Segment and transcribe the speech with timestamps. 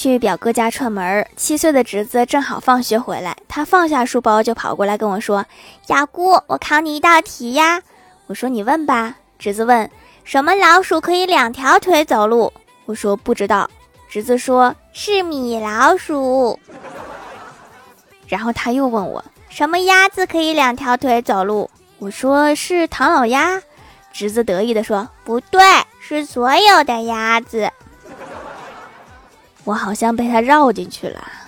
[0.00, 5.44] 去表哥家串门，七岁的侄子正好放学回来，他放下书包就跑过来跟我说
[5.88, 7.82] ：“雅姑，我考你一道题呀。”
[8.26, 9.90] 我说：“你问吧。”侄子问
[10.24, 12.50] ：“什么老鼠可以两条腿走路？”
[12.86, 13.68] 我说：“不知道。”
[14.08, 16.58] 侄子说：“是米老鼠。”
[18.26, 21.68] 然后他又问我：“什么鸭子可以两条腿走路？”
[22.00, 23.62] 我说：“是唐老鸭。”
[24.14, 25.60] 侄子得意地说：“不对，
[26.00, 27.70] 是所有的鸭子。”
[29.64, 31.39] 我好像被他绕进去了。